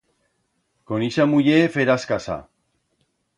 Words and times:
Con 0.91 1.05
ixa 1.07 1.27
muller, 1.33 1.59
ferás 1.75 2.09
casa. 2.13 2.39